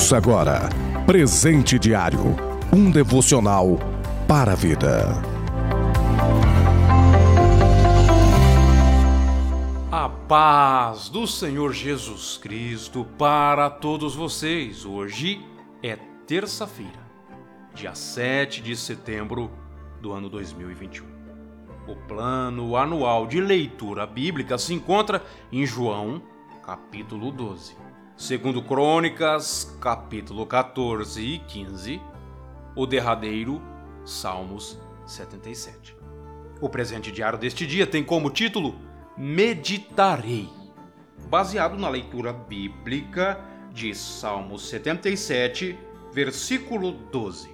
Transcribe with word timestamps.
Ouça 0.00 0.16
agora 0.16 0.70
Presente 1.04 1.78
Diário 1.78 2.34
um 2.72 2.90
devocional 2.90 3.78
para 4.26 4.52
a 4.52 4.54
vida. 4.54 5.12
A 9.92 10.08
paz 10.08 11.10
do 11.10 11.26
Senhor 11.26 11.74
Jesus 11.74 12.38
Cristo 12.38 13.06
para 13.18 13.68
todos 13.68 14.16
vocês. 14.16 14.86
Hoje 14.86 15.44
é 15.82 15.96
terça-feira, 16.26 17.06
dia 17.74 17.94
7 17.94 18.62
de 18.62 18.74
setembro 18.78 19.50
do 20.00 20.12
ano 20.12 20.30
2021. 20.30 21.04
O 21.86 21.94
plano 22.08 22.74
anual 22.74 23.26
de 23.26 23.38
leitura 23.38 24.06
bíblica 24.06 24.56
se 24.56 24.72
encontra 24.72 25.22
em 25.52 25.66
João, 25.66 26.22
capítulo 26.64 27.30
12. 27.30 27.89
Segundo 28.20 28.60
Crônicas, 28.60 29.74
capítulo 29.80 30.44
14 30.44 31.22
e 31.22 31.38
15, 31.38 32.02
o 32.76 32.84
derradeiro, 32.84 33.62
Salmos 34.04 34.78
77. 35.06 35.96
O 36.60 36.68
presente 36.68 37.10
diário 37.10 37.38
deste 37.38 37.66
dia 37.66 37.86
tem 37.86 38.04
como 38.04 38.28
título 38.28 38.74
Meditarei, 39.16 40.50
baseado 41.30 41.78
na 41.78 41.88
leitura 41.88 42.30
bíblica 42.30 43.40
de 43.72 43.94
Salmos 43.94 44.68
77, 44.68 45.78
versículo 46.12 46.92
12, 46.92 47.48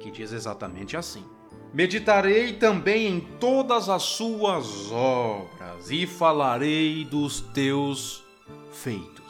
que 0.00 0.10
diz 0.10 0.32
exatamente 0.32 0.96
assim: 0.96 1.22
Meditarei 1.70 2.54
também 2.54 3.08
em 3.08 3.20
todas 3.20 3.90
as 3.90 4.04
suas 4.04 4.90
obras 4.90 5.90
e 5.90 6.06
falarei 6.06 7.04
dos 7.04 7.42
teus 7.42 8.22
feitos. 8.72 9.22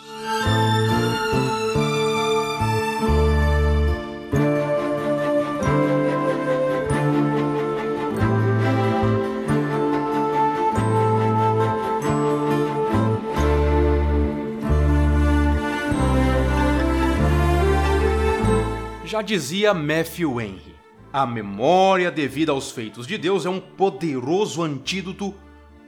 Já 19.04 19.20
dizia 19.20 19.74
Matthew 19.74 20.40
Henry, 20.40 20.74
a 21.12 21.26
memória 21.26 22.10
devida 22.10 22.50
aos 22.50 22.70
feitos 22.70 23.06
de 23.06 23.18
Deus 23.18 23.44
é 23.44 23.50
um 23.50 23.60
poderoso 23.60 24.62
antídoto 24.62 25.34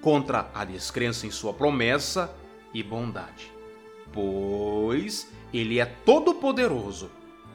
contra 0.02 0.50
a 0.52 0.62
descrença 0.64 1.26
em 1.26 1.30
sua 1.30 1.54
promessa 1.54 2.36
e 2.74 2.82
bondade 2.82 3.54
pois 4.14 5.28
ele 5.52 5.80
é 5.80 5.84
todo-poderoso 5.84 7.10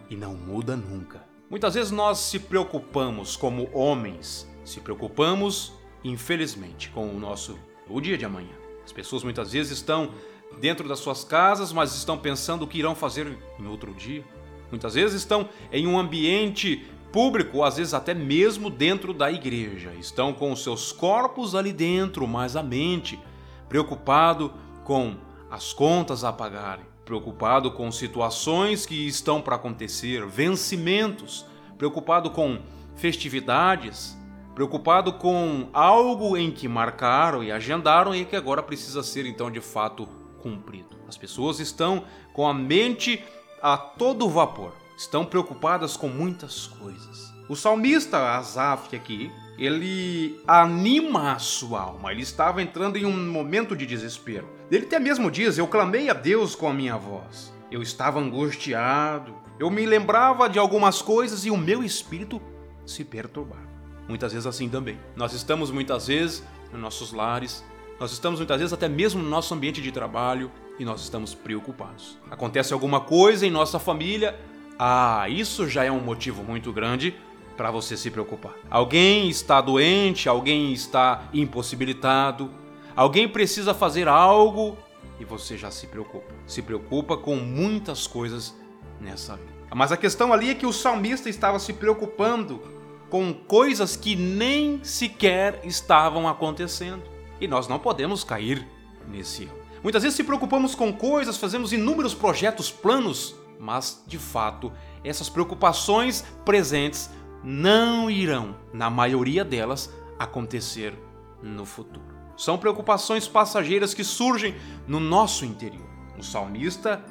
e 0.10 0.16
não 0.16 0.34
muda 0.34 0.76
nunca. 0.76 1.24
Muitas 1.50 1.74
vezes 1.74 1.92
nós 1.92 2.20
se 2.20 2.38
preocupamos 2.38 3.36
como 3.36 3.70
homens, 3.74 4.48
se 4.66 4.82
preocupamos, 4.82 5.74
infelizmente, 6.04 6.90
com 6.90 7.10
o 7.10 7.20
nosso 7.20 7.58
o 7.88 8.00
dia 8.00 8.18
de 8.18 8.26
amanhã. 8.26 8.54
As 8.86 8.92
pessoas 8.92 9.24
muitas 9.24 9.52
vezes 9.54 9.72
estão 9.72 10.12
dentro 10.60 10.88
das 10.88 11.00
suas 11.00 11.24
casas, 11.24 11.72
mas 11.72 11.96
estão 11.96 12.18
pensando 12.18 12.64
o 12.64 12.68
que 12.68 12.78
irão 12.78 12.94
fazer 12.94 13.38
em 13.60 13.66
outro 13.66 13.94
dia. 13.94 14.24
Muitas 14.70 14.94
vezes 14.94 15.22
estão 15.22 15.50
em 15.72 15.88
um 15.88 15.98
ambiente 15.98 16.86
público, 17.12 17.64
às 17.64 17.78
vezes 17.78 17.96
até 17.96 18.14
mesmo 18.14 18.70
dentro 18.70 19.12
da 19.12 19.32
igreja. 19.32 19.92
Estão 20.00 20.32
com 20.34 20.52
os 20.52 20.62
seus 20.62 20.92
corpos 20.92 21.56
ali 21.56 21.74
dentro, 21.74 22.28
mas 22.28 22.56
a 22.56 22.62
mente 22.62 23.20
preocupado 23.68 24.54
com 24.90 25.18
as 25.52 25.72
contas 25.72 26.24
a 26.24 26.34
pagarem, 26.34 26.84
preocupado 27.06 27.70
com 27.70 27.92
situações 27.92 28.88
que 28.88 29.06
estão 29.08 29.40
para 29.40 29.56
acontecer, 29.56 30.26
vencimentos, 30.26 31.46
preocupado 31.78 32.32
com 32.32 32.58
festividades, 32.96 34.18
preocupado 34.56 35.14
com 35.14 35.70
algo 35.74 36.36
em 36.36 36.50
que 36.50 36.68
marcaram 36.68 37.44
e 37.44 37.52
agendaram 37.52 38.16
e 38.16 38.26
que 38.26 38.36
agora 38.36 38.64
precisa 38.64 39.04
ser 39.04 39.28
então 39.28 39.52
de 39.52 39.62
fato 39.62 40.08
cumprido. 40.42 40.98
As 41.08 41.16
pessoas 41.16 41.60
estão 41.60 42.04
com 42.34 42.48
a 42.48 42.54
mente 42.54 43.24
a 43.62 43.78
todo 43.78 44.28
vapor, 44.28 44.74
estão 44.98 45.24
preocupadas 45.24 45.96
com 45.96 46.08
muitas 46.08 46.66
coisas. 46.66 47.32
O 47.48 47.56
salmista 47.56 48.36
Asaf 48.36 48.96
aqui, 48.96 49.32
ele 49.60 50.40
anima 50.48 51.34
a 51.34 51.40
sua 51.40 51.82
alma. 51.82 52.12
Ele 52.12 52.22
estava 52.22 52.62
entrando 52.62 52.98
em 52.98 53.06
um 53.06 53.30
momento 53.30 53.76
de 53.76 53.86
desespero. 53.86 54.48
Ele 54.72 54.86
até 54.86 54.98
mesmo 55.00 55.30
diz: 55.30 55.58
Eu 55.58 55.68
clamei 55.68 56.10
a 56.10 56.14
Deus 56.14 56.56
com 56.56 56.70
a 56.70 56.74
minha 56.74 56.96
voz. 56.96 57.54
Eu 57.70 57.82
estava 57.82 58.20
angustiado. 58.20 59.36
Eu 59.60 59.70
me 59.70 59.86
lembrava 59.86 60.48
de 60.48 60.58
algumas 60.58 61.02
coisas 61.02 61.46
e 61.46 61.52
o 61.52 61.58
meu 61.58 61.84
espírito 61.84 62.42
se 62.86 63.04
perturbava. 63.04 63.68
Muitas 64.08 64.32
vezes 64.32 64.48
assim 64.48 64.70
também. 64.70 64.98
Nós 65.16 65.34
estamos 65.34 65.70
muitas 65.70 66.08
vezes 66.08 66.42
nos 66.72 66.82
nossos 66.82 67.12
lares, 67.12 67.64
nós 68.00 68.12
estamos 68.14 68.40
muitas 68.40 68.58
vezes 68.58 68.72
até 68.72 68.88
mesmo 68.88 69.22
no 69.22 69.30
nosso 69.30 69.54
ambiente 69.54 69.82
de 69.82 69.92
trabalho 69.92 70.50
e 70.80 70.86
nós 70.86 71.02
estamos 71.02 71.36
preocupados. 71.36 72.18
Acontece 72.32 72.72
alguma 72.72 73.02
coisa 73.02 73.46
em 73.46 73.52
nossa 73.52 73.78
família, 73.78 74.40
ah, 74.80 75.28
isso 75.28 75.68
já 75.68 75.84
é 75.84 75.92
um 75.92 76.00
motivo 76.00 76.42
muito 76.44 76.72
grande 76.72 77.14
para 77.60 77.72
você 77.72 77.98
se 77.98 78.10
preocupar. 78.10 78.54
Alguém 78.72 79.28
está 79.28 79.60
doente, 79.60 80.30
alguém 80.30 80.72
está 80.72 81.28
impossibilitado, 81.34 82.50
alguém 82.96 83.28
precisa 83.28 83.74
fazer 83.74 84.08
algo 84.08 84.78
e 85.20 85.26
você 85.26 85.58
já 85.58 85.70
se 85.70 85.86
preocupa. 85.86 86.34
Se 86.48 86.62
preocupa 86.62 87.18
com 87.18 87.36
muitas 87.36 88.08
coisas 88.08 88.56
nessa 89.02 89.36
vida. 89.36 89.52
Mas 89.76 89.92
a 89.92 89.98
questão 89.98 90.32
ali 90.32 90.52
é 90.52 90.56
que 90.56 90.66
o 90.66 90.72
salmista 90.72 91.30
estava 91.30 91.60
se 91.60 91.74
preocupando 91.74 92.62
com 93.10 93.34
coisas 93.34 93.98
que 93.98 94.16
nem 94.16 94.82
sequer 94.82 95.60
estavam 95.66 96.30
acontecendo. 96.30 97.04
E 97.42 97.48
nós 97.48 97.68
não 97.68 97.78
podemos 97.78 98.24
cair 98.24 98.66
nesse 99.06 99.44
erro. 99.44 99.60
Muitas 99.84 100.04
vezes 100.04 100.16
se 100.16 100.24
preocupamos 100.24 100.76
com 100.76 100.94
coisas, 100.94 101.36
fazemos 101.36 101.74
inúmeros 101.74 102.14
projetos, 102.14 102.72
planos, 102.72 103.36
mas 103.60 104.02
de 104.08 104.18
fato 104.18 104.72
essas 105.04 105.28
preocupações 105.30 106.24
presentes 106.46 107.10
não 107.44 108.10
irão, 108.10 108.56
na 108.74 108.90
maioria 108.90 109.44
delas, 109.46 109.94
acontecer 110.18 110.94
no 111.42 111.66
futuro. 111.66 112.06
São 112.36 112.58
preocupações 112.58 113.28
passageiras 113.28 113.94
que 113.94 114.04
surgem 114.04 114.56
no 114.88 115.00
nosso 115.00 115.46
interior. 115.46 115.88
O 116.18 116.24
salmista, 116.24 117.04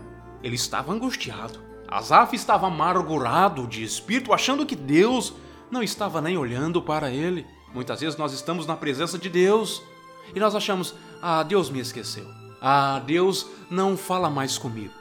ele 0.43 0.55
estava 0.55 0.93
angustiado. 0.93 1.61
Asaf 1.87 2.35
estava 2.35 2.67
amargurado 2.67 3.67
de 3.67 3.83
espírito, 3.83 4.33
achando 4.33 4.67
que 4.67 4.77
Deus 4.77 5.35
não 5.71 5.83
estava 5.83 6.21
nem 6.21 6.37
olhando 6.37 6.81
para 6.83 7.11
ele. 7.11 7.47
Muitas 7.75 8.01
vezes 8.01 8.19
nós 8.19 8.33
estamos 8.33 8.67
na 8.67 8.77
presença 8.77 9.19
de 9.19 9.29
Deus 9.29 9.83
e 10.35 10.41
nós 10.41 10.55
achamos: 10.55 10.95
"Ah, 11.23 11.43
Deus 11.43 11.71
me 11.71 11.81
esqueceu. 11.81 12.27
Ah, 12.61 13.01
Deus 13.07 13.47
não 13.71 13.97
fala 13.97 14.29
mais 14.29 14.59
comigo. 14.59 14.93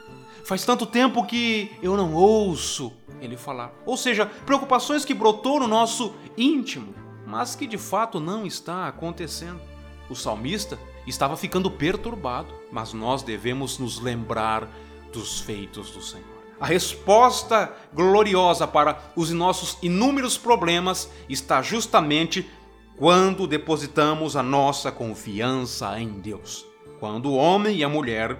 Faz 0.44 0.64
tanto 0.64 0.86
tempo 0.86 1.26
que 1.26 1.70
eu 1.82 1.96
não 1.96 2.14
ouço 2.14 2.92
ele 3.20 3.36
falar. 3.36 3.72
Ou 3.84 3.96
seja, 3.96 4.26
preocupações 4.26 5.04
que 5.04 5.14
brotou 5.14 5.60
no 5.60 5.66
nosso 5.66 6.14
íntimo, 6.36 6.94
mas 7.26 7.54
que 7.54 7.66
de 7.66 7.78
fato 7.78 8.20
não 8.20 8.46
está 8.46 8.88
acontecendo. 8.88 9.60
O 10.08 10.14
salmista 10.14 10.78
estava 11.06 11.36
ficando 11.36 11.70
perturbado, 11.70 12.52
mas 12.72 12.92
nós 12.92 13.22
devemos 13.22 13.78
nos 13.78 14.00
lembrar 14.00 14.68
dos 15.12 15.40
feitos 15.40 15.90
do 15.90 16.02
Senhor. 16.02 16.38
A 16.60 16.66
resposta 16.66 17.72
gloriosa 17.94 18.66
para 18.66 18.98
os 19.14 19.30
nossos 19.30 19.78
inúmeros 19.80 20.36
problemas 20.36 21.08
está 21.28 21.62
justamente 21.62 22.50
quando 22.96 23.46
depositamos 23.46 24.34
a 24.34 24.42
nossa 24.42 24.90
confiança 24.90 25.98
em 26.00 26.08
Deus. 26.08 26.66
Quando 26.98 27.26
o 27.26 27.36
homem 27.36 27.76
e 27.76 27.84
a 27.84 27.88
mulher 27.88 28.36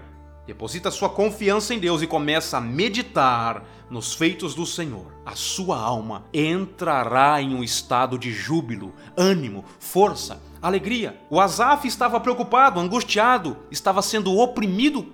deposita 0.48 0.90
sua 0.90 1.10
confiança 1.10 1.74
em 1.74 1.78
Deus 1.78 2.00
e 2.00 2.06
começa 2.06 2.56
a 2.56 2.60
meditar 2.60 3.66
nos 3.90 4.14
feitos 4.14 4.54
do 4.54 4.64
Senhor, 4.64 5.12
a 5.24 5.36
sua 5.36 5.78
alma 5.78 6.24
entrará 6.32 7.40
em 7.42 7.54
um 7.54 7.62
estado 7.62 8.18
de 8.18 8.32
júbilo, 8.32 8.94
ânimo, 9.14 9.62
força, 9.78 10.40
alegria. 10.62 11.20
O 11.28 11.38
Asaf 11.38 11.86
estava 11.86 12.18
preocupado, 12.18 12.80
angustiado, 12.80 13.58
estava 13.70 14.00
sendo 14.00 14.34
oprimido 14.38 15.06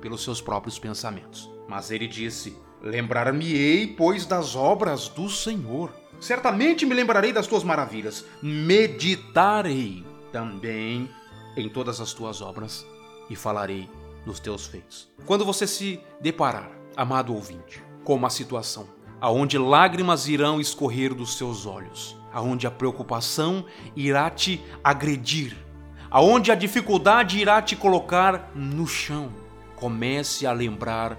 pelos 0.00 0.24
seus 0.24 0.40
próprios 0.40 0.76
pensamentos. 0.76 1.48
Mas 1.68 1.92
ele 1.92 2.08
disse: 2.08 2.56
Lembrar-me-ei, 2.82 3.86
pois, 3.86 4.26
das 4.26 4.56
obras 4.56 5.08
do 5.08 5.30
Senhor. 5.30 5.94
Certamente 6.18 6.84
me 6.84 6.94
lembrarei 6.94 7.32
das 7.32 7.46
tuas 7.46 7.62
maravilhas. 7.62 8.24
Meditarei 8.42 10.04
também 10.32 11.08
em 11.56 11.68
todas 11.68 12.00
as 12.00 12.12
tuas 12.12 12.40
obras 12.40 12.84
e 13.30 13.36
falarei 13.36 13.88
nos 14.24 14.40
teus 14.40 14.66
feitos. 14.66 15.08
Quando 15.26 15.44
você 15.44 15.66
se 15.66 16.00
deparar, 16.20 16.70
amado 16.96 17.34
ouvinte, 17.34 17.82
com 18.04 18.14
uma 18.14 18.30
situação 18.30 19.00
aonde 19.20 19.58
lágrimas 19.58 20.26
irão 20.26 20.60
escorrer 20.60 21.14
dos 21.14 21.36
seus 21.36 21.66
olhos, 21.66 22.16
aonde 22.32 22.66
a 22.66 22.70
preocupação 22.70 23.66
irá 23.94 24.30
te 24.30 24.62
agredir, 24.82 25.56
aonde 26.10 26.50
a 26.50 26.54
dificuldade 26.54 27.38
irá 27.38 27.60
te 27.60 27.76
colocar 27.76 28.50
no 28.54 28.86
chão, 28.86 29.30
comece 29.76 30.46
a 30.46 30.52
lembrar 30.52 31.18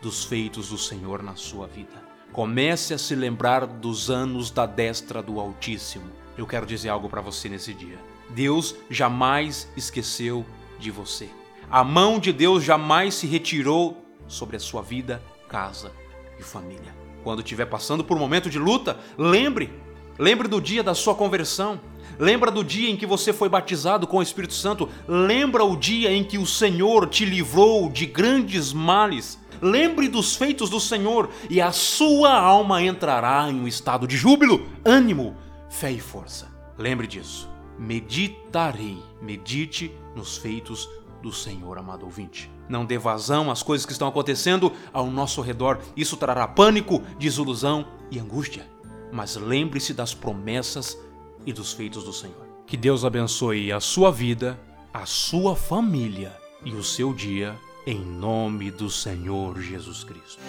dos 0.00 0.24
feitos 0.24 0.70
do 0.70 0.78
Senhor 0.78 1.22
na 1.22 1.36
sua 1.36 1.66
vida. 1.66 2.02
Comece 2.32 2.94
a 2.94 2.98
se 2.98 3.14
lembrar 3.14 3.66
dos 3.66 4.10
anos 4.10 4.50
da 4.50 4.64
destra 4.64 5.22
do 5.22 5.38
Altíssimo. 5.38 6.10
Eu 6.36 6.46
quero 6.46 6.64
dizer 6.64 6.88
algo 6.88 7.08
para 7.08 7.20
você 7.20 7.48
nesse 7.48 7.74
dia. 7.74 7.98
Deus 8.30 8.74
jamais 8.88 9.68
esqueceu 9.76 10.44
de 10.78 10.90
você. 10.90 11.28
A 11.72 11.82
mão 11.82 12.18
de 12.18 12.34
Deus 12.34 12.62
jamais 12.62 13.14
se 13.14 13.26
retirou 13.26 14.04
sobre 14.28 14.58
a 14.58 14.60
sua 14.60 14.82
vida, 14.82 15.22
casa 15.48 15.90
e 16.38 16.42
família. 16.42 16.94
Quando 17.24 17.38
estiver 17.38 17.64
passando 17.64 18.04
por 18.04 18.14
um 18.14 18.20
momento 18.20 18.50
de 18.50 18.58
luta, 18.58 18.98
lembre, 19.16 19.72
lembre 20.18 20.48
do 20.48 20.60
dia 20.60 20.82
da 20.82 20.94
sua 20.94 21.14
conversão. 21.14 21.80
Lembra 22.18 22.50
do 22.50 22.62
dia 22.62 22.90
em 22.90 22.96
que 22.96 23.06
você 23.06 23.32
foi 23.32 23.48
batizado 23.48 24.06
com 24.06 24.18
o 24.18 24.22
Espírito 24.22 24.52
Santo? 24.52 24.86
Lembra 25.08 25.64
o 25.64 25.74
dia 25.74 26.12
em 26.12 26.22
que 26.22 26.36
o 26.36 26.44
Senhor 26.44 27.08
te 27.08 27.24
livrou 27.24 27.88
de 27.88 28.04
grandes 28.04 28.70
males? 28.70 29.38
Lembre 29.62 30.08
dos 30.08 30.36
feitos 30.36 30.68
do 30.68 30.78
Senhor 30.78 31.30
e 31.48 31.58
a 31.58 31.72
sua 31.72 32.38
alma 32.38 32.82
entrará 32.82 33.48
em 33.48 33.58
um 33.58 33.66
estado 33.66 34.06
de 34.06 34.18
júbilo, 34.18 34.68
ânimo, 34.84 35.34
fé 35.70 35.90
e 35.90 36.00
força. 36.00 36.52
Lembre 36.76 37.06
disso. 37.06 37.48
Meditarei, 37.78 38.98
medite 39.22 39.90
nos 40.14 40.36
feitos 40.36 40.86
do 41.22 41.32
Senhor, 41.32 41.78
amado 41.78 42.04
ouvinte. 42.04 42.50
Não 42.68 42.84
dê 42.84 42.98
vazão 42.98 43.50
às 43.50 43.62
coisas 43.62 43.86
que 43.86 43.92
estão 43.92 44.08
acontecendo 44.08 44.72
ao 44.92 45.06
nosso 45.06 45.40
redor. 45.40 45.78
Isso 45.96 46.16
trará 46.16 46.46
pânico, 46.48 47.00
desilusão 47.18 47.86
e 48.10 48.18
angústia. 48.18 48.66
Mas 49.12 49.36
lembre-se 49.36 49.94
das 49.94 50.12
promessas 50.12 50.98
e 51.46 51.52
dos 51.52 51.72
feitos 51.72 52.04
do 52.04 52.12
Senhor. 52.12 52.46
Que 52.66 52.76
Deus 52.76 53.04
abençoe 53.04 53.70
a 53.72 53.80
sua 53.80 54.10
vida, 54.10 54.58
a 54.92 55.06
sua 55.06 55.54
família 55.54 56.36
e 56.64 56.72
o 56.72 56.82
seu 56.82 57.12
dia, 57.12 57.54
em 57.86 58.00
nome 58.00 58.70
do 58.70 58.90
Senhor 58.90 59.60
Jesus 59.60 60.04
Cristo. 60.04 60.40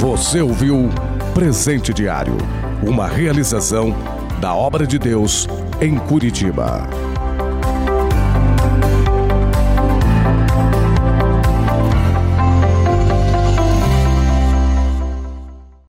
Você 0.00 0.40
ouviu 0.40 0.88
Presente 1.34 1.92
Diário, 1.92 2.36
uma 2.86 3.06
realização 3.06 3.94
da 4.40 4.54
obra 4.54 4.86
de 4.86 4.98
Deus 4.98 5.48
em 5.80 5.98
Curitiba. 5.98 6.88